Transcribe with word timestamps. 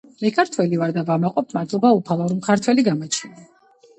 მე 0.21 0.29
ქართველი 0.35 0.79
ვარ 0.83 0.93
და 0.95 1.01
ვამაყობ, 1.09 1.51
მადლობა 1.57 1.91
უფალო 1.97 2.27
რომ 2.31 2.39
ქართველი 2.47 2.87
გამაჩინე! 2.89 3.45